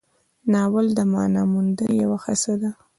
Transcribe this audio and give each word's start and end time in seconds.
ناول 0.51 0.87
د 0.97 0.99
معنا 1.11 1.41
موندنې 1.51 1.93
یوه 2.03 2.17
هڅه 2.25 2.53
وه. 2.59 2.71